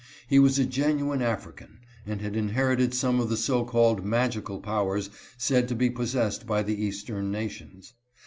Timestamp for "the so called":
3.29-4.03